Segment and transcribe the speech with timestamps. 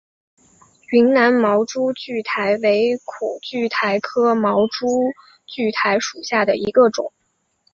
[0.89, 1.93] 云南蛛毛苣
[2.23, 5.11] 苔为苦苣苔科蛛毛苣
[5.71, 7.13] 苔属下的一个种。